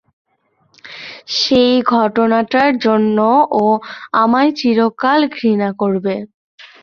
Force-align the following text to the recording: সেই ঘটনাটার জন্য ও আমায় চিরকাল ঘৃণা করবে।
সেই 1.37 1.73
ঘটনাটার 1.93 2.71
জন্য 2.85 3.17
ও 3.57 3.65
আমায় 4.21 4.51
চিরকাল 4.59 5.19
ঘৃণা 5.35 5.69
করবে। 5.81 6.15